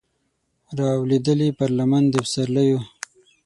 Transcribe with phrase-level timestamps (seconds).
[0.77, 2.79] رالویدلې پر لمن د پسرلیو